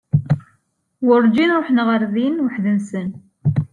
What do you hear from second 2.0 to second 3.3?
din uḥd-nsen.